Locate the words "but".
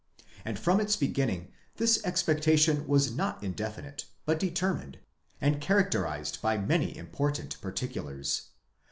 4.25-4.39